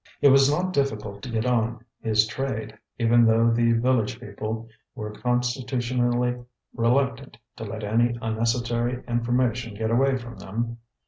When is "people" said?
4.19-4.67